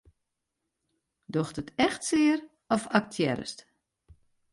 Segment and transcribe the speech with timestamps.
[1.33, 2.39] Docht it echt sear
[2.75, 3.59] of aktearrest?